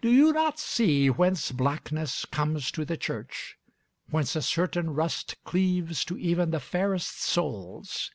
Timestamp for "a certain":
4.36-4.90